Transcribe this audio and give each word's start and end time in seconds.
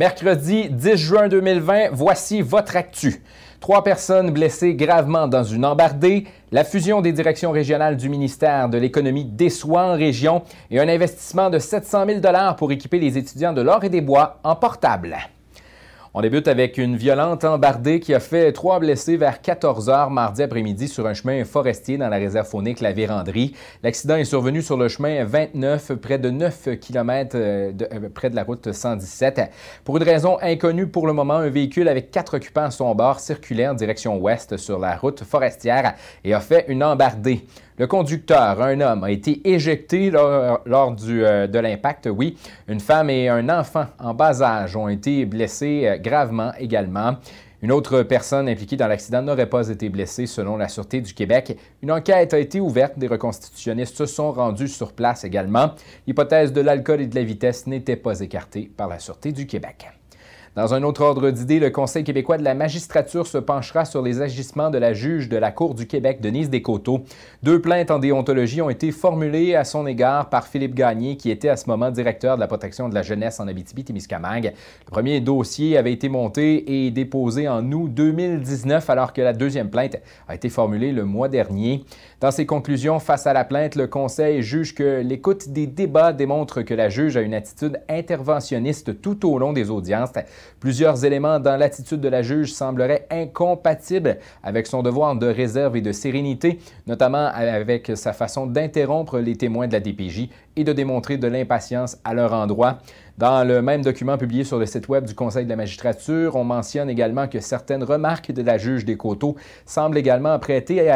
Mercredi 0.00 0.70
10 0.70 0.96
juin 0.96 1.28
2020, 1.28 1.90
voici 1.92 2.40
votre 2.40 2.74
actu. 2.74 3.22
Trois 3.60 3.84
personnes 3.84 4.30
blessées 4.30 4.74
gravement 4.74 5.28
dans 5.28 5.44
une 5.44 5.66
embardée, 5.66 6.24
la 6.52 6.64
fusion 6.64 7.02
des 7.02 7.12
directions 7.12 7.50
régionales 7.50 7.98
du 7.98 8.08
ministère 8.08 8.70
de 8.70 8.78
l'Économie 8.78 9.26
déçoit 9.26 9.82
en 9.82 9.92
région 9.92 10.40
et 10.70 10.80
un 10.80 10.88
investissement 10.88 11.50
de 11.50 11.58
700 11.58 12.06
000 12.06 12.20
pour 12.56 12.72
équiper 12.72 12.98
les 12.98 13.18
étudiants 13.18 13.52
de 13.52 13.60
l'Or 13.60 13.84
et 13.84 13.90
des 13.90 14.00
Bois 14.00 14.40
en 14.42 14.56
portable. 14.56 15.18
On 16.12 16.22
débute 16.22 16.48
avec 16.48 16.76
une 16.76 16.96
violente 16.96 17.44
embardée 17.44 18.00
qui 18.00 18.14
a 18.14 18.18
fait 18.18 18.50
trois 18.50 18.80
blessés 18.80 19.16
vers 19.16 19.40
14 19.40 19.88
heures 19.88 20.10
mardi 20.10 20.42
après-midi 20.42 20.88
sur 20.88 21.06
un 21.06 21.14
chemin 21.14 21.44
forestier 21.44 21.98
dans 21.98 22.08
la 22.08 22.16
réserve 22.16 22.48
faunique 22.48 22.80
La 22.80 22.92
Vérandrie. 22.92 23.54
L'accident 23.84 24.16
est 24.16 24.24
survenu 24.24 24.60
sur 24.60 24.76
le 24.76 24.88
chemin 24.88 25.24
29, 25.24 25.92
près 26.02 26.18
de 26.18 26.30
9 26.30 26.80
km 26.80 27.36
euh, 27.36 27.70
euh, 27.92 28.08
près 28.12 28.28
de 28.28 28.34
la 28.34 28.42
route 28.42 28.72
117. 28.72 29.52
Pour 29.84 29.98
une 29.98 30.02
raison 30.02 30.36
inconnue 30.42 30.88
pour 30.88 31.06
le 31.06 31.12
moment, 31.12 31.34
un 31.34 31.48
véhicule 31.48 31.86
avec 31.86 32.10
quatre 32.10 32.38
occupants 32.38 32.64
à 32.64 32.70
son 32.72 32.92
bord 32.96 33.20
circulait 33.20 33.68
en 33.68 33.74
direction 33.74 34.18
ouest 34.18 34.56
sur 34.56 34.80
la 34.80 34.96
route 34.96 35.22
forestière 35.22 35.94
et 36.24 36.34
a 36.34 36.40
fait 36.40 36.64
une 36.66 36.82
embardée. 36.82 37.46
Le 37.80 37.86
conducteur, 37.86 38.60
un 38.60 38.78
homme, 38.82 39.04
a 39.04 39.10
été 39.10 39.40
éjecté 39.48 40.10
lors, 40.10 40.60
euh, 40.68 41.46
de 41.46 41.58
l'impact, 41.58 42.10
oui. 42.14 42.36
Une 42.68 42.78
femme 42.78 43.08
et 43.08 43.30
un 43.30 43.48
enfant 43.48 43.86
en 43.98 44.12
bas 44.12 44.42
âge 44.42 44.76
ont 44.76 44.88
été 44.88 45.24
blessés 45.24 45.86
euh, 45.86 45.96
gravement 45.96 46.52
également. 46.58 47.16
Une 47.62 47.72
autre 47.72 48.02
personne 48.02 48.50
impliquée 48.50 48.76
dans 48.76 48.86
l'accident 48.86 49.22
n'aurait 49.22 49.48
pas 49.48 49.70
été 49.70 49.88
blessée 49.88 50.26
selon 50.26 50.58
la 50.58 50.68
Sûreté 50.68 51.00
du 51.00 51.14
Québec. 51.14 51.56
Une 51.82 51.90
enquête 51.90 52.34
a 52.34 52.38
été 52.38 52.60
ouverte. 52.60 52.98
Des 52.98 53.08
reconstitutionnistes 53.08 53.96
se 53.96 54.04
sont 54.04 54.30
rendus 54.30 54.68
sur 54.68 54.92
place 54.92 55.24
également. 55.24 55.70
L'hypothèse 56.06 56.52
de 56.52 56.60
l'alcool 56.60 57.00
et 57.00 57.06
de 57.06 57.14
la 57.14 57.24
vitesse 57.24 57.66
n'était 57.66 57.96
pas 57.96 58.20
écartée 58.20 58.70
par 58.76 58.88
la 58.88 58.98
Sûreté 58.98 59.32
du 59.32 59.46
Québec. 59.46 59.99
Dans 60.56 60.74
un 60.74 60.82
autre 60.82 61.02
ordre 61.02 61.30
d'idée, 61.30 61.60
le 61.60 61.70
Conseil 61.70 62.02
québécois 62.02 62.36
de 62.36 62.42
la 62.42 62.54
magistrature 62.54 63.24
se 63.28 63.38
penchera 63.38 63.84
sur 63.84 64.02
les 64.02 64.20
agissements 64.20 64.68
de 64.68 64.78
la 64.78 64.92
juge 64.94 65.28
de 65.28 65.36
la 65.36 65.52
Cour 65.52 65.76
du 65.76 65.86
Québec, 65.86 66.20
Denise 66.20 66.50
Descoteaux. 66.50 67.04
Deux 67.44 67.60
plaintes 67.60 67.92
en 67.92 68.00
déontologie 68.00 68.60
ont 68.60 68.68
été 68.68 68.90
formulées 68.90 69.54
à 69.54 69.62
son 69.62 69.86
égard 69.86 70.28
par 70.28 70.48
Philippe 70.48 70.74
Gagné, 70.74 71.16
qui 71.16 71.30
était 71.30 71.50
à 71.50 71.56
ce 71.56 71.68
moment 71.68 71.92
directeur 71.92 72.34
de 72.34 72.40
la 72.40 72.48
protection 72.48 72.88
de 72.88 72.96
la 72.96 73.02
jeunesse 73.02 73.38
en 73.38 73.46
Abitibi-Témiscamingue. 73.46 74.52
Le 74.86 74.90
premier 74.90 75.20
dossier 75.20 75.78
avait 75.78 75.92
été 75.92 76.08
monté 76.08 76.84
et 76.84 76.90
déposé 76.90 77.46
en 77.46 77.70
août 77.70 77.88
2019, 77.94 78.90
alors 78.90 79.12
que 79.12 79.20
la 79.22 79.32
deuxième 79.32 79.70
plainte 79.70 79.98
a 80.26 80.34
été 80.34 80.48
formulée 80.48 80.90
le 80.90 81.04
mois 81.04 81.28
dernier. 81.28 81.84
Dans 82.20 82.32
ses 82.32 82.44
conclusions 82.44 82.98
face 82.98 83.28
à 83.28 83.32
la 83.32 83.44
plainte, 83.44 83.76
le 83.76 83.86
Conseil 83.86 84.42
juge 84.42 84.74
que 84.74 85.00
l'écoute 85.00 85.48
des 85.50 85.68
débats 85.68 86.12
démontre 86.12 86.62
que 86.62 86.74
la 86.74 86.88
juge 86.88 87.16
a 87.16 87.20
une 87.20 87.34
attitude 87.34 87.80
interventionniste 87.88 89.00
tout 89.00 89.30
au 89.30 89.38
long 89.38 89.52
des 89.52 89.70
audiences. 89.70 90.10
Plusieurs 90.60 91.04
éléments 91.04 91.40
dans 91.40 91.56
l'attitude 91.56 92.00
de 92.00 92.08
la 92.08 92.22
juge 92.22 92.52
sembleraient 92.52 93.06
incompatibles 93.10 94.18
avec 94.42 94.66
son 94.66 94.82
devoir 94.82 95.16
de 95.16 95.26
réserve 95.26 95.76
et 95.76 95.80
de 95.80 95.92
sérénité, 95.92 96.58
notamment 96.86 97.30
avec 97.32 97.92
sa 97.94 98.12
façon 98.12 98.46
d'interrompre 98.46 99.18
les 99.18 99.36
témoins 99.36 99.68
de 99.68 99.72
la 99.72 99.80
DPJ 99.80 100.28
et 100.56 100.64
de 100.64 100.72
démontrer 100.72 101.16
de 101.16 101.26
l'impatience 101.26 101.98
à 102.04 102.14
leur 102.14 102.32
endroit. 102.32 102.78
Dans 103.18 103.46
le 103.46 103.60
même 103.60 103.82
document 103.82 104.16
publié 104.16 104.44
sur 104.44 104.58
le 104.58 104.64
site 104.64 104.88
Web 104.88 105.04
du 105.04 105.14
Conseil 105.14 105.44
de 105.44 105.50
la 105.50 105.56
magistrature, 105.56 106.36
on 106.36 106.44
mentionne 106.44 106.88
également 106.88 107.28
que 107.28 107.40
certaines 107.40 107.84
remarques 107.84 108.32
de 108.32 108.42
la 108.42 108.56
juge 108.56 108.84
des 108.84 108.96
Coteaux 108.96 109.36
semblent 109.66 109.98
également 109.98 110.38
prêter 110.38 110.90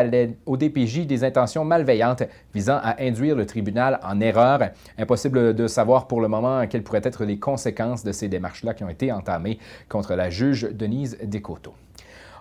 au 0.47 0.57
DPJ 0.57 1.07
des 1.07 1.23
intentions 1.23 1.65
malveillantes 1.65 2.23
visant 2.55 2.81
à 2.83 3.03
induire 3.03 3.37
le 3.37 3.45
tribunal 3.45 4.01
en 4.03 4.21
erreur. 4.21 4.71
Impossible 4.99 5.55
de 5.55 5.67
savoir 5.67 6.07
pour 6.07 6.21
le 6.21 6.29
moment 6.29 6.67
quelles 6.67 6.83
pourraient 6.83 7.03
être 7.05 7.25
les 7.25 7.39
conséquences 7.39 8.05
de 8.05 8.13
ces 8.13 8.29
démarches-là 8.29 8.75
qui 8.75 8.85
ont 8.85 8.89
été 8.89 9.13
entamées 9.13 9.59
contre 9.89 10.15
la 10.15 10.31
juge 10.31 10.69
Denise 10.73 11.19
Descoteaux. 11.23 11.75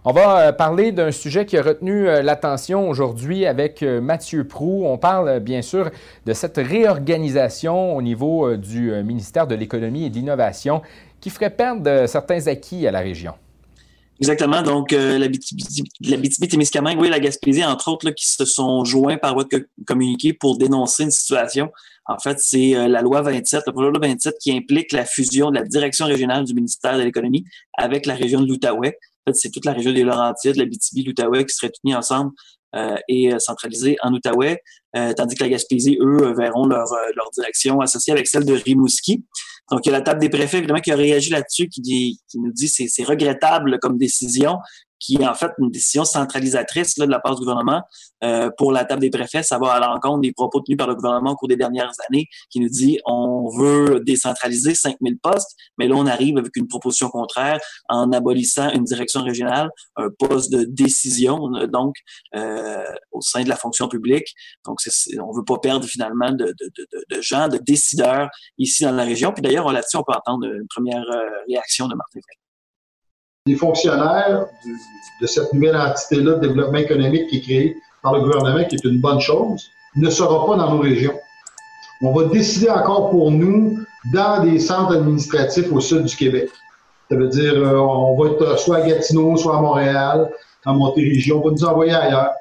On 0.06 0.12
va 0.12 0.48
euh, 0.48 0.52
parler 0.52 0.92
d'un 0.92 1.14
sujet 1.14 1.46
qui 1.46 1.58
a 1.58 1.64
retenu 1.64 2.10
euh, 2.10 2.22
l'attention 2.22 2.90
aujourd'hui 2.90 3.46
avec 3.46 3.82
euh, 3.82 4.02
Mathieu 4.02 4.46
Prou. 4.46 4.86
On 4.86 4.98
parle 4.98 5.40
bien 5.40 5.62
sûr 5.62 5.92
de 6.26 6.34
cette 6.34 6.58
réorganisation 6.58 7.96
au 7.96 8.02
niveau 8.02 8.58
du 8.58 8.92
ministère 9.04 9.48
de 9.48 9.56
l'Économie 9.56 10.04
et 10.04 10.10
de 10.10 10.16
l'Innovation 10.16 10.82
qui 11.22 11.30
ferait 11.30 11.52
perdre 11.52 12.06
certains 12.08 12.48
acquis 12.48 12.86
à 12.86 12.92
la 12.92 13.00
région. 13.00 13.34
Exactement. 14.20 14.62
Donc, 14.62 14.92
la 14.92 15.28
BTB-Témiscamingue, 15.28 17.00
oui, 17.00 17.10
la 17.10 17.20
Gaspésie, 17.20 17.64
entre 17.64 17.88
autres, 17.90 18.12
qui 18.12 18.28
se 18.28 18.46
sont 18.46 18.86
joints 18.86 19.18
par 19.18 19.34
votre 19.34 19.58
communiqué 19.88 20.34
pour 20.34 20.58
dénoncer 20.58 21.04
une 21.04 21.12
situation. 21.12 21.72
En 22.06 22.20
fait, 22.20 22.38
c'est 22.40 22.74
la 22.88 23.02
loi 23.02 23.22
27, 23.22 23.64
le 23.66 23.72
projet 23.72 23.88
de 23.88 23.98
loi 23.98 24.08
27 24.08 24.36
qui 24.40 24.52
implique 24.52 24.92
la 24.92 25.06
fusion 25.06 25.50
de 25.50 25.56
la 25.56 25.64
direction 25.64 26.06
régionale 26.06 26.44
du 26.44 26.54
ministère 26.54 26.98
de 26.98 27.04
l'Économie 27.04 27.46
avec 27.78 28.06
la 28.06 28.16
région 28.16 28.42
de 28.42 28.48
l'Outaouais. 28.48 28.98
En 29.26 29.32
fait, 29.32 29.38
c'est 29.38 29.52
toute 29.52 29.66
la 29.66 29.74
région 29.74 29.94
des 29.94 30.04
Laurentides, 30.04 30.56
la 30.56 30.66
BTB, 30.66 31.06
l'Outaouais 31.06 31.46
qui 31.46 31.56
seraient 31.56 31.72
unis 31.84 31.96
ensemble 31.96 32.32
euh, 32.76 32.96
et 33.08 33.34
euh, 33.34 33.40
centralisés 33.40 33.98
en 34.02 34.12
Outaouais, 34.14 34.62
euh, 34.96 35.14
tandis 35.14 35.36
que 35.36 35.44
la 35.44 35.50
Gaspésie, 35.50 35.98
eux, 36.02 36.34
verront 36.34 36.66
leur, 36.66 36.88
leur 37.16 37.30
direction 37.32 37.80
associée 37.82 38.14
avec 38.14 38.28
celle 38.28 38.46
de 38.46 38.54
Rimouski. 38.54 39.24
Donc, 39.72 39.86
il 39.86 39.90
y 39.90 39.96
a 39.96 39.98
la 39.98 40.02
table 40.02 40.20
des 40.20 40.30
préfets, 40.30 40.58
évidemment, 40.58 40.82
qui 40.82 40.92
a 40.92 40.96
réagi 40.96 41.30
là-dessus, 41.30 41.70
qui, 41.70 42.20
nous 42.36 42.52
dit 42.52 42.72
que 42.72 42.84
c'est 42.88 43.04
regrettable 43.04 43.80
comme 43.80 43.98
décision, 43.98 44.58
qui 45.04 45.16
est 45.16 45.28
en 45.28 45.34
fait 45.34 45.52
une 45.60 45.70
décision 45.70 46.06
centralisatrice 46.06 46.98
là, 46.98 47.06
de 47.06 47.12
la 47.12 47.20
part 47.20 47.36
du 47.36 47.42
gouvernement 47.42 47.84
euh, 48.24 48.50
pour 48.58 48.72
la 48.72 48.86
table 48.86 49.02
des 49.02 49.10
préfets. 49.10 49.44
Ça 49.44 49.60
va 49.60 49.74
à 49.74 49.80
l'encontre 49.80 50.22
des 50.22 50.32
propos 50.32 50.62
tenus 50.62 50.78
par 50.78 50.88
le 50.88 50.96
gouvernement 50.96 51.32
au 51.32 51.36
cours 51.36 51.50
des 51.50 51.58
dernières 51.58 51.92
années 52.10 52.28
qui 52.50 52.62
nous 52.62 52.70
dit 52.70 53.00
on 53.06 53.50
veut 53.58 54.00
décentraliser 54.00 54.76
5000 54.76 55.20
postes, 55.20 55.58
mais 55.78 55.88
là 55.88 55.96
on 55.96 56.06
arrive 56.06 56.38
avec 56.38 56.56
une 56.56 56.68
proposition 56.68 57.10
contraire 57.10 57.60
en 57.90 58.12
abolissant 58.14 58.70
une 58.72 58.86
direction 58.86 59.24
régionale, 59.24 59.70
un 59.98 60.08
poste 60.18 60.52
de 60.52 60.64
décision 60.64 61.50
donc 61.68 61.96
euh, 62.36 62.86
au 63.12 63.22
sein 63.22 63.44
de 63.44 63.50
la 63.50 63.58
fonction 63.58 63.90
publique. 63.90 64.34
Donc 64.66 64.80
on 65.20 65.34
veut 65.34 65.44
pas 65.44 65.58
perdre 65.58 65.86
finalement 65.86 66.32
de, 66.32 66.46
de, 66.46 66.72
de, 66.78 67.06
de, 67.10 67.22
gens, 67.22 67.50
de 67.50 67.58
décideurs 67.58 68.30
ici 68.58 68.84
dans 68.84 68.92
la 68.92 69.04
région. 69.04 69.34
Puis 69.34 69.42
d'ailleurs 69.42 69.70
là-dessus 69.72 69.98
on 69.98 70.04
peut 70.04 70.14
entendre 70.14 70.48
une 70.48 70.68
première 70.68 71.04
euh, 71.12 71.30
réaction 71.48 71.90
de 71.90 71.96
Martin 71.96 72.20
les 73.46 73.56
fonctionnaires 73.58 74.46
de, 75.20 75.28
cette 75.28 75.52
nouvelle 75.52 75.76
entité-là 75.76 76.36
de 76.36 76.48
développement 76.48 76.78
économique 76.78 77.28
qui 77.28 77.38
est 77.38 77.42
créée 77.42 77.78
par 78.02 78.14
le 78.14 78.22
gouvernement, 78.22 78.64
qui 78.64 78.76
est 78.76 78.86
une 78.86 79.02
bonne 79.02 79.20
chose, 79.20 79.70
ne 79.98 80.10
sera 80.10 80.46
pas 80.46 80.56
dans 80.56 80.74
nos 80.74 80.82
régions. 80.82 81.20
On 82.02 82.14
va 82.14 82.30
décider 82.30 82.70
encore 82.70 83.10
pour 83.10 83.32
nous 83.32 83.80
dans 84.14 84.44
des 84.44 84.60
centres 84.60 84.96
administratifs 84.96 85.70
au 85.74 85.82
sud 85.82 86.06
du 86.06 86.16
Québec. 86.16 86.50
Ça 87.12 87.18
veut 87.18 87.28
dire, 87.28 87.56
euh, 87.56 87.78
on 87.80 88.16
va 88.16 88.32
être 88.32 88.60
soit 88.60 88.78
à 88.78 88.88
Gatineau, 88.88 89.36
soit 89.36 89.58
à 89.58 89.62
Montréal, 89.62 90.30
en 90.66 90.76
Montérégie, 90.76 91.34
on 91.34 91.42
va 91.42 91.52
nous 91.52 91.66
envoyer 91.66 91.94
ailleurs. 91.94 92.32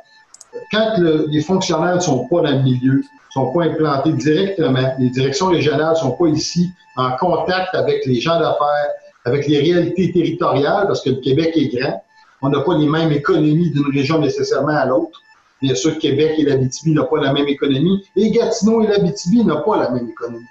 Quand 0.70 0.98
les 0.98 1.42
fonctionnaires 1.42 1.96
ne 1.96 2.00
sont 2.00 2.28
pas 2.28 2.42
dans 2.42 2.50
le 2.50 2.62
milieu, 2.62 2.98
ne 2.98 3.02
sont 3.30 3.52
pas 3.52 3.64
implantés 3.64 4.12
directement, 4.12 4.94
les 5.00 5.10
directions 5.10 5.46
régionales 5.46 5.94
ne 5.94 5.98
sont 5.98 6.12
pas 6.12 6.26
ici 6.26 6.70
en 6.96 7.16
contact 7.16 7.74
avec 7.74 8.06
les 8.06 8.20
gens 8.20 8.38
d'affaires, 8.38 8.90
avec 9.24 9.46
les 9.46 9.58
réalités 9.60 10.12
territoriales, 10.12 10.86
parce 10.86 11.02
que 11.02 11.10
le 11.10 11.16
Québec 11.16 11.52
est 11.56 11.68
grand. 11.76 12.02
On 12.42 12.48
n'a 12.48 12.60
pas 12.60 12.76
les 12.76 12.88
mêmes 12.88 13.12
économies 13.12 13.70
d'une 13.70 13.90
région 13.92 14.18
nécessairement 14.18 14.76
à 14.76 14.86
l'autre. 14.86 15.20
Bien 15.60 15.76
sûr, 15.76 15.96
Québec 15.98 16.34
et 16.38 16.42
l'Abitibi 16.42 16.92
n'ont 16.92 17.06
pas 17.06 17.20
la 17.20 17.32
même 17.32 17.46
économie. 17.46 18.04
Et 18.16 18.30
Gatineau 18.32 18.82
et 18.82 18.88
l'Abitibi 18.88 19.44
n'ont 19.44 19.62
pas 19.62 19.78
la 19.78 19.90
même 19.90 20.08
économie. 20.08 20.44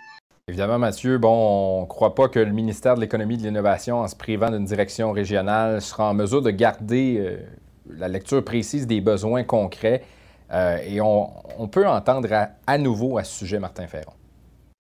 Évidemment, 0.48 0.80
Mathieu, 0.80 1.18
bon, 1.18 1.80
on 1.80 1.82
ne 1.82 1.86
croit 1.86 2.16
pas 2.16 2.30
que 2.30 2.40
le 2.40 2.52
ministère 2.52 2.96
de 2.96 3.02
l'Économie 3.02 3.36
et 3.36 3.38
de 3.38 3.44
l'Innovation, 3.44 4.00
en 4.00 4.08
se 4.08 4.16
privant 4.16 4.50
d'une 4.50 4.66
direction 4.66 5.12
régionale, 5.12 5.82
sera 5.82 6.10
en 6.10 6.14
mesure 6.14 6.42
de 6.42 6.50
garder 6.50 7.18
euh, 7.20 7.38
la 7.98 8.08
lecture 8.08 8.44
précise 8.44 8.88
des 8.88 9.02
besoins 9.02 9.44
concrets. 9.44 10.04
Euh, 10.52 10.78
et 10.86 11.00
on, 11.00 11.30
peut 11.72 11.88
entendre 11.88 12.28
à, 12.68 12.78
nouveau 12.78 13.18
à 13.18 13.24
ce 13.24 13.40
sujet 13.40 13.60
Martin 13.60 13.88
Ferron. 13.88 14.12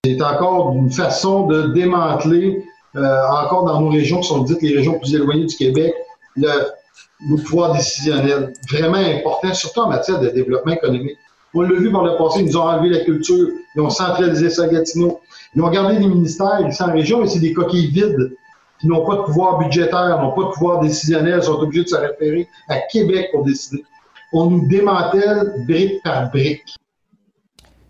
C'est 0.03 0.21
encore 0.21 0.73
une 0.73 0.91
façon 0.91 1.45
de 1.47 1.67
démanteler 1.67 2.65
encore 2.95 3.65
dans 3.65 3.79
nos 3.79 3.89
régions 3.89 4.19
qui 4.19 4.27
sont 4.27 4.43
dites 4.43 4.61
les 4.61 4.75
régions 4.75 4.99
plus 4.99 5.15
éloignées 5.15 5.45
du 5.45 5.55
Québec, 5.55 5.93
le, 6.35 6.47
pouvoir 7.43 7.73
décisionnel, 7.73 8.53
vraiment 8.69 8.97
important, 8.97 9.53
surtout 9.53 9.81
en 9.81 9.89
matière 9.89 10.19
de 10.19 10.29
développement 10.29 10.73
économique. 10.73 11.17
On 11.53 11.61
l'a 11.61 11.77
vu 11.77 11.91
par 11.91 12.03
le 12.05 12.17
passé, 12.17 12.39
ils 12.39 12.45
nous 12.45 12.57
ont 12.57 12.63
enlevé 12.63 12.89
la 12.89 13.03
culture, 13.03 13.49
ils 13.75 13.81
ont 13.81 13.89
centralisé 13.89 14.49
ça 14.49 14.63
à 14.63 14.67
Gatineau. 14.67 15.19
Ils 15.53 15.61
ont 15.61 15.69
gardé 15.69 15.99
les 15.99 16.07
ministères 16.07 16.65
ici 16.67 16.81
en 16.81 16.93
région, 16.93 17.21
mais 17.21 17.27
c'est 17.27 17.39
des 17.39 17.53
coquilles 17.53 17.87
vides 17.87 18.35
qui 18.79 18.87
n'ont 18.87 19.05
pas 19.05 19.17
de 19.17 19.21
pouvoir 19.23 19.59
budgétaire, 19.59 20.19
n'ont 20.21 20.31
pas 20.31 20.43
de 20.43 20.53
pouvoir 20.53 20.79
décisionnel, 20.79 21.43
sont 21.43 21.59
obligés 21.59 21.83
de 21.83 21.89
se 21.89 21.95
référer 21.95 22.47
à 22.69 22.79
Québec 22.79 23.29
pour 23.31 23.43
décider. 23.43 23.83
On 24.33 24.49
nous 24.49 24.67
démantèle 24.67 25.65
brique 25.67 26.01
par 26.03 26.31
brique. 26.31 26.75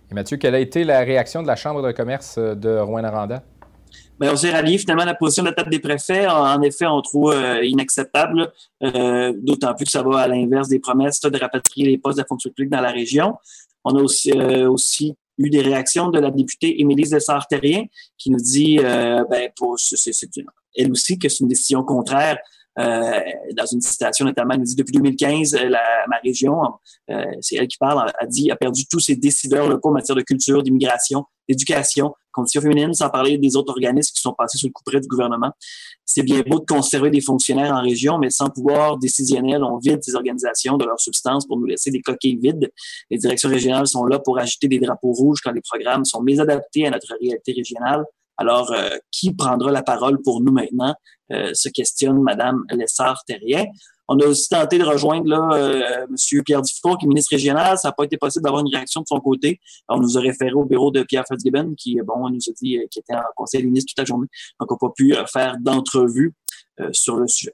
Et 0.09 0.13
Mathieu, 0.13 0.37
quelle 0.37 0.55
a 0.55 0.59
été 0.59 0.83
la 0.83 0.99
réaction 0.99 1.43
de 1.43 1.47
la 1.47 1.55
Chambre 1.55 1.81
de 1.81 1.91
commerce 1.91 2.37
de 2.37 2.79
Rouen-Noranda? 2.79 3.43
Ben, 4.19 4.31
on 4.31 4.35
s'est 4.35 4.51
rallié 4.51 4.77
finalement 4.77 5.05
la 5.05 5.15
position 5.15 5.43
de 5.43 5.49
la 5.49 5.53
table 5.53 5.69
des 5.69 5.79
préfets. 5.79 6.27
En 6.27 6.61
effet, 6.61 6.85
on 6.85 7.01
trouve 7.01 7.31
euh, 7.31 7.63
inacceptable, 7.63 8.51
euh, 8.83 9.33
d'autant 9.37 9.73
plus 9.73 9.85
que 9.85 9.91
ça 9.91 10.03
va 10.03 10.19
à 10.19 10.27
l'inverse 10.27 10.67
des 10.67 10.79
promesses 10.79 11.19
de 11.21 11.37
rapatrier 11.37 11.87
les 11.87 11.97
postes 11.97 12.17
de 12.17 12.21
la 12.23 12.27
fonction 12.27 12.49
publique 12.49 12.71
dans 12.71 12.81
la 12.81 12.91
région. 12.91 13.35
On 13.83 13.95
a 13.97 14.01
aussi, 14.01 14.31
euh, 14.31 14.69
aussi 14.69 15.15
eu 15.37 15.49
des 15.49 15.61
réactions 15.61 16.09
de 16.09 16.19
la 16.19 16.29
députée 16.29 16.81
Émilie 16.81 17.09
Dessart-Terrien 17.09 17.85
qui 18.17 18.29
nous 18.29 18.39
dit 18.39 18.77
ben, 18.77 19.49
pour, 19.55 19.77
elle 20.77 20.91
aussi, 20.91 21.17
que 21.17 21.29
c'est 21.29 21.39
une 21.39 21.47
décision 21.47 21.83
contraire 21.83 22.37
euh, 22.79 23.19
dans 23.53 23.65
une 23.65 23.81
citation 23.81 24.25
notamment, 24.25 24.53
elle 24.53 24.61
dit 24.61 24.75
depuis 24.75 24.93
2015, 24.93 25.55
euh, 25.55 25.69
la, 25.69 25.81
ma 26.07 26.17
région, 26.23 26.61
euh, 27.09 27.25
c'est 27.41 27.57
elle 27.57 27.67
qui 27.67 27.77
parle, 27.77 28.09
a 28.17 28.25
dit, 28.25 28.49
a 28.49 28.55
perdu 28.55 28.85
tous 28.87 28.99
ses 28.99 29.15
décideurs 29.15 29.67
locaux 29.67 29.89
en 29.89 29.93
matière 29.93 30.15
de 30.15 30.21
culture, 30.21 30.63
d'immigration, 30.63 31.25
d'éducation, 31.49 32.13
conditions 32.31 32.61
féminines, 32.61 32.93
sans 32.93 33.09
parler 33.09 33.37
des 33.37 33.55
autres 33.55 33.71
organismes 33.71 34.13
qui 34.13 34.21
sont 34.21 34.33
passés 34.33 34.57
sous 34.57 34.67
le 34.67 34.71
coup 34.71 34.83
près 34.85 34.99
du 34.99 35.07
gouvernement. 35.07 35.51
C'est 36.05 36.23
bien 36.23 36.41
beau 36.45 36.59
de 36.59 36.65
conserver 36.65 37.09
des 37.09 37.21
fonctionnaires 37.21 37.73
en 37.73 37.81
région, 37.81 38.17
mais 38.17 38.29
sans 38.29 38.49
pouvoir 38.49 38.97
décisionnel, 38.97 39.63
on 39.63 39.77
vide 39.77 39.99
ces 40.01 40.15
organisations 40.15 40.77
de 40.77 40.85
leur 40.85 40.99
substance 40.99 41.45
pour 41.45 41.57
nous 41.57 41.65
laisser 41.65 41.91
des 41.91 42.01
coquilles 42.01 42.39
vides. 42.41 42.71
Les 43.09 43.17
directions 43.17 43.49
régionales 43.49 43.87
sont 43.87 44.05
là 44.05 44.19
pour 44.19 44.39
agiter 44.39 44.67
des 44.67 44.79
drapeaux 44.79 45.13
rouges 45.13 45.39
quand 45.43 45.51
les 45.51 45.61
programmes 45.61 46.05
sont 46.05 46.21
mésadaptés 46.21 46.87
à 46.87 46.89
notre 46.89 47.13
réalité 47.21 47.53
régionale. 47.53 48.03
Alors, 48.41 48.71
euh, 48.71 48.97
qui 49.11 49.35
prendra 49.35 49.69
la 49.71 49.83
parole 49.83 50.19
pour 50.23 50.41
nous 50.41 50.51
maintenant? 50.51 50.95
Euh, 51.31 51.51
se 51.53 51.69
questionne 51.69 52.23
Madame 52.23 52.63
Lessard-Terrien. 52.71 53.65
On 54.07 54.19
a 54.19 54.25
aussi 54.25 54.49
tenté 54.49 54.79
de 54.79 54.83
rejoindre 54.83 55.27
là, 55.27 55.47
euh, 55.53 56.07
M. 56.09 56.43
Pierre 56.43 56.63
Dufour, 56.63 56.97
qui 56.97 57.05
est 57.05 57.07
ministre 57.07 57.35
régional. 57.35 57.77
Ça 57.77 57.89
n'a 57.89 57.91
pas 57.91 58.03
été 58.03 58.17
possible 58.17 58.43
d'avoir 58.43 58.63
une 58.65 58.73
réaction 58.73 59.01
de 59.01 59.05
son 59.07 59.19
côté. 59.19 59.59
on 59.89 59.99
nous 59.99 60.17
a 60.17 60.21
référé 60.21 60.53
au 60.53 60.65
bureau 60.65 60.89
de 60.89 61.03
Pierre 61.03 61.23
Fitzgibbon, 61.27 61.75
qui 61.77 61.99
bon, 62.03 62.29
nous 62.31 62.39
a 62.49 62.51
dit 62.59 62.79
qu'il 62.89 63.01
était 63.01 63.13
en 63.13 63.21
conseil 63.35 63.61
des 63.61 63.67
ministres 63.67 63.91
toute 63.91 63.99
la 63.99 64.05
journée. 64.05 64.27
Donc, 64.59 64.71
on 64.71 64.73
n'a 64.73 64.89
pas 64.89 64.93
pu 64.95 65.15
faire 65.31 65.55
d'entrevue 65.61 66.33
sur 66.91 67.17
le 67.17 67.27
sujet. 67.27 67.53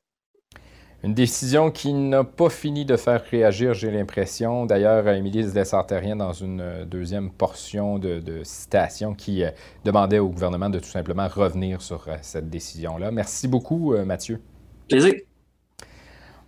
Une 1.07 1.13
décision 1.13 1.71
qui 1.71 1.93
n'a 1.93 2.25
pas 2.25 2.49
fini 2.49 2.83
de 2.83 2.97
faire 2.97 3.23
réagir, 3.31 3.73
j'ai 3.73 3.89
l'impression. 3.89 4.65
D'ailleurs, 4.65 5.07
Émilie 5.07 5.49
Dessartérien, 5.49 6.17
dans 6.17 6.33
une 6.33 6.59
euh, 6.59 6.83
deuxième 6.83 7.31
portion 7.31 7.97
de, 7.97 8.41
citation, 8.43 9.13
qui 9.13 9.45
euh, 9.45 9.51
demandait 9.85 10.19
au 10.19 10.27
gouvernement 10.27 10.69
de 10.69 10.79
tout 10.79 10.89
simplement 10.89 11.29
revenir 11.29 11.81
sur 11.81 12.09
euh, 12.09 12.17
cette 12.21 12.49
décision-là. 12.49 13.11
Merci 13.11 13.47
beaucoup, 13.47 13.95
Mathieu. 14.05 14.41
Plaisir. 14.89 15.13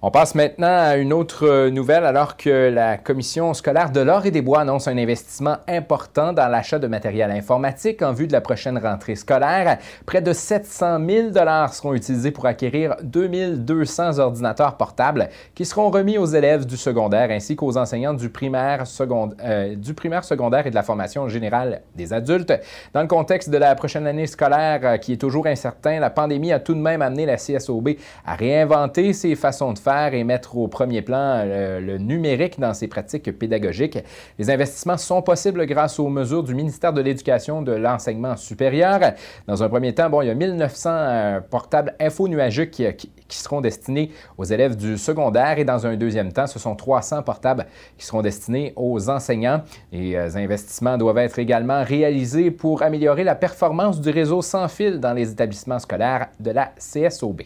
On 0.02 0.12
passe 0.12 0.34
maintenant 0.34 0.78
à 0.80 0.96
une 0.96 1.12
autre 1.12 1.46
euh, 1.46 1.70
nouvelle 1.70 2.06
alors 2.06 2.38
que 2.38 2.70
la 2.70 2.98
commission 2.98 3.54
scolaire 3.54 3.92
de 3.92 4.00
l'Or 4.00 4.26
et 4.26 4.32
des 4.32 4.42
Bois 4.42 4.62
annonce 4.62 4.88
un 4.88 4.98
investissement 4.98 5.58
important 5.68 6.32
dans 6.32 6.48
l'achat 6.48 6.80
de 6.80 6.88
matériel 6.88 7.30
informatique 7.32 8.02
en 8.02 8.14
vue 8.14 8.26
de 8.26 8.32
la 8.32 8.40
prochaine 8.40 8.78
rentrée 8.78 9.18
scolaire. 9.18 9.78
Près 10.06 10.22
de 10.22 10.32
700 10.32 11.06
000 11.06 11.34
seront 11.74 11.94
utilisés 11.94 12.32
pour 12.32 12.46
acquérir 12.46 12.96
2200 13.04 14.20
ordinateurs 14.20 14.78
portables 14.78 15.28
qui 15.54 15.66
seront 15.66 15.90
remis 15.90 16.18
aux 16.18 16.28
élèves 16.28 16.66
du 16.66 16.78
secondaire 16.78 17.30
ainsi 17.30 17.58
qu'aux 17.58 17.76
enseignants 17.76 18.14
du 18.14 18.30
primaire, 18.30 18.86
euh, 19.02 19.76
du 19.76 19.94
primaire 19.94 20.24
secondaire 20.24 20.66
et 20.66 20.70
de 20.70 20.76
la 20.76 20.84
formation 20.84 21.28
générale 21.28 21.82
des 21.96 22.14
adultes. 22.14 22.54
Dans 22.94 23.02
le 23.02 23.08
contexte 23.08 23.50
de 23.50 23.58
la 23.58 23.76
prochaine 23.76 24.08
année 24.08 24.28
scolaire 24.28 24.80
euh, 24.84 24.96
qui 24.96 25.12
est 25.12 25.18
toujours 25.18 25.46
incertain, 25.46 26.00
la 26.00 26.10
pandémie 26.10 26.54
a 26.54 26.62
tout 26.62 26.74
de 26.74 26.80
même 26.80 27.02
amené 27.02 27.26
la 27.26 27.36
CSOB 27.36 27.90
à 28.26 28.36
réinventer 28.36 29.12
ses 29.12 29.36
façons 29.36 29.74
de 29.74 29.80
faire 29.80 29.89
et 29.90 30.24
mettre 30.24 30.58
au 30.58 30.68
premier 30.68 31.02
plan 31.02 31.44
euh, 31.46 31.80
le, 31.80 31.98
numérique 31.98 32.60
dans 32.60 32.74
ses 32.74 32.88
pratiques 32.88 33.38
pédagogiques. 33.38 34.00
Les 34.38 34.50
investissements 34.50 34.98
sont 34.98 35.22
possibles 35.22 35.66
grâce 35.66 36.00
aux 36.00 36.10
mesures 36.10 36.44
du 36.44 36.54
ministère 36.54 36.94
de 36.94 37.02
l'Éducation 37.02 37.62
de 37.62 37.72
l'enseignement 37.72 38.36
supérieur. 38.36 39.00
Dans 39.48 39.64
un 39.64 39.70
premier 39.70 39.94
temps, 39.94 40.10
bon, 40.10 40.22
il 40.22 40.28
y 40.28 40.32
a 40.32 40.36
1900 40.36 40.90
euh, 40.92 41.40
portables 41.42 41.96
info-nuagiques 42.00 42.72
qui, 42.72 43.12
qui 43.28 43.38
seront 43.38 43.62
destinés 43.62 44.12
aux 44.38 44.44
élèves 44.44 44.76
du 44.76 44.98
secondaire 44.98 45.58
et 45.58 45.66
dans 45.66 45.88
un 45.88 45.96
deuxième 45.96 46.32
temps, 46.32 46.48
ce 46.48 46.60
sont 46.60 46.76
300 46.76 47.24
portables 47.24 47.66
qui 47.98 48.06
seront 48.06 48.22
destinés 48.22 48.74
aux 48.76 49.10
enseignants. 49.10 49.62
Les 49.92 50.16
euh, 50.16 50.36
investissements 50.36 50.98
doivent 50.98 51.18
être 51.18 51.40
également 51.40 51.84
réalisés 51.84 52.52
pour 52.52 52.84
améliorer 52.84 53.24
la 53.24 53.36
performance 53.36 54.02
du 54.02 54.10
réseau 54.10 54.42
sans 54.42 54.68
fil 54.68 55.00
dans 55.00 55.14
les 55.14 55.32
établissements 55.32 55.80
scolaires 55.80 56.28
de 56.40 56.52
la 56.52 56.72
CSOB. 56.78 57.42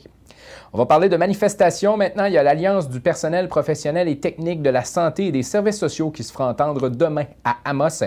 On 0.74 0.78
va 0.78 0.86
parler 0.86 1.10
de 1.10 1.18
manifestations 1.18 1.98
maintenant. 1.98 2.26
Il 2.26 2.34
y 2.34 2.38
a 2.38 2.44
l'Alliance 2.44 2.90
du 2.90 3.00
personnel 3.00 3.48
professionnel 3.48 4.08
et 4.08 4.20
technique 4.20 4.62
de 4.62 4.70
la 4.70 4.84
santé 4.84 5.28
et 5.28 5.32
des 5.32 5.44
services 5.44 5.78
sociaux 5.78 6.10
qui 6.10 6.24
se 6.24 6.32
fera 6.32 6.50
entendre 6.50 6.90
demain 6.90 7.26
à 7.44 7.58
Amos. 7.66 8.04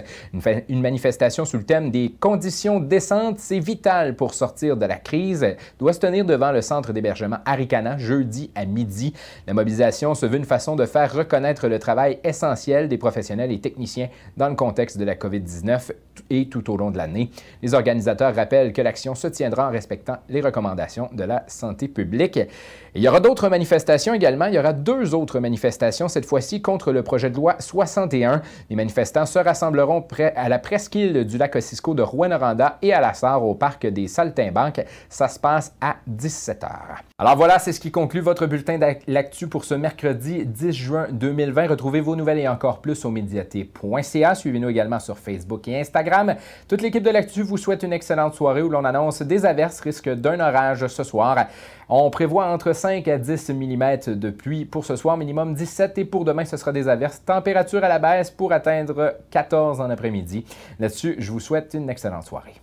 Une, 0.69 0.81
manifestation 0.81 1.45
sous 1.45 1.59
le 1.59 1.65
thème 1.65 1.91
des 1.91 2.15
conditions 2.19 2.81
décentes, 2.81 3.39
c'est 3.39 3.59
vital 3.59 4.17
pour 4.17 4.35
sortir 4.35 4.77
de 4.77 4.87
la 4.87 4.97
crise, 4.97 5.47
doit 5.79 5.93
se 5.93 6.01
tenir 6.01 6.25
devant 6.25 6.53
le 6.53 6.61
centre 6.61 6.93
d'hébergement 6.93 7.39
Aricana 7.45 7.99
jeudi 7.99 8.51
à 8.55 8.65
midi. 8.65 9.15
La 9.47 9.55
mobilisation 9.55 10.15
se 10.15 10.27
veut 10.27 10.37
une 10.37 10.45
façon 10.45 10.77
de 10.77 10.87
faire 10.87 11.13
reconnaître 11.13 11.69
le 11.69 11.79
travail 11.79 12.19
essentiel 12.25 12.89
des 12.89 12.99
professionnels 12.99 13.53
et 13.53 13.61
techniciens 13.61 14.09
dans 14.37 14.49
le 14.49 14.55
contexte 14.57 14.99
de 14.99 15.05
la 15.05 15.15
COVID-19 15.15 15.93
et 16.31 16.49
tout 16.49 16.69
au 16.71 16.77
long 16.77 16.91
de 16.91 16.99
l'année. 16.99 17.31
Les 17.63 17.75
organisateurs 17.75 18.35
rappellent 18.35 18.73
que 18.73 18.83
l'action 18.83 19.15
se 19.15 19.29
tiendra 19.29 19.69
en 19.69 19.71
respectant 19.71 20.17
les 20.29 20.41
recommandations 20.41 21.09
de 21.13 21.25
la 21.25 21.45
santé 21.47 21.89
publique 21.89 22.26
il 22.97 23.03
y 23.03 23.09
aura 23.09 23.21
d'autres 23.21 23.51
manifestations 23.51 24.15
également. 24.15 24.47
Il 24.47 24.55
y 24.55 24.59
aura 24.59 24.73
deux 24.73 25.15
autres 25.15 25.39
manifestations, 25.39 26.09
cette 26.09 26.25
fois-ci 26.25 26.63
contre 26.63 26.93
le 26.93 27.03
projet 27.03 27.29
de 27.29 27.37
loi 27.37 27.57
61. 27.59 28.41
Les 28.71 28.77
manifestants 28.77 29.27
se 29.27 29.39
rassembleront 29.39 30.01
près 30.01 30.33
à 30.35 30.49
la 30.49 30.59
presqu'île 30.59 31.27
du 31.27 31.37
lac 31.37 31.55
Ossisco 31.57 31.93
de 31.93 32.01
Rouen-Noranda 32.01 32.79
et 32.81 32.95
à 32.95 33.03
la 33.03 33.13
Sarre 33.13 33.45
au 33.45 33.55
parc 33.55 33.87
des 33.87 34.09
Saltimbanques. 34.09 34.81
Ça 35.11 35.29
se 35.29 35.39
passe 35.39 35.75
à 35.79 35.97
17 36.07 36.63
h. 36.63 36.69
Alors 37.19 37.37
voilà, 37.37 37.59
c'est 37.59 37.73
ce 37.73 37.81
qui 37.81 37.91
conclut 37.91 38.21
votre 38.21 38.47
bulletin 38.47 38.79
d'actu 38.79 39.47
pour 39.47 39.67
ce 39.67 39.75
mercredi 39.75 40.47
10 40.47 40.73
juin 40.73 41.07
2020. 41.11 41.67
Retrouvez 41.69 42.01
vos 42.01 42.17
nouvelles 42.17 42.39
et 42.39 42.49
encore 42.49 42.81
plus 42.81 43.05
au 43.05 43.11
médiaté.ca. 43.11 44.35
Suivez-nous 44.35 44.71
également 44.71 45.01
sur 45.01 45.19
Facebook 45.19 45.69
et 45.69 45.79
Instagram. 45.79 46.35
Toute 46.67 46.81
l'équipe 46.81 47.03
de 47.03 47.11
l'actu 47.11 47.43
vous 47.43 47.59
souhaite 47.59 47.83
une 47.83 47.93
excellente 47.93 48.35
soirée 48.35 48.63
où 48.63 48.71
l'on 48.71 48.85
annonce 48.87 49.21
des 49.21 49.45
averses, 49.45 49.81
risque 49.81 50.09
d'un 50.09 50.41
orage 50.41 50.87
ce 50.87 51.05
soir. 51.05 51.47
On 51.89 52.11
prévoit 52.17 52.47
entre 52.47 52.73
5 52.73 53.07
à 53.09 53.19
10 53.19 53.51
mm 53.51 54.15
de 54.15 54.31
pluie 54.31 54.65
pour 54.65 54.87
ce 54.87 54.97
soir, 54.97 55.19
minimum 55.19 55.53
17 55.53 55.99
et 55.99 56.07
pour 56.07 56.25
demain, 56.25 56.47
ce 56.47 56.57
sera 56.57 56.73
des 56.73 56.89
averses. 56.89 57.23
Température 57.23 57.85
à 57.85 57.89
la 57.89 57.99
baisse 57.99 58.31
pour 58.31 58.55
atteindre 58.55 59.19
14 59.31 59.83
en 59.83 59.91
après-midi. 59.91 60.47
Là-dessus, 60.81 61.17
je 61.19 61.31
vous 61.31 61.41
souhaite 61.41 61.75
une 61.75 61.91
excellente 61.91 62.25
soirée. 62.25 62.55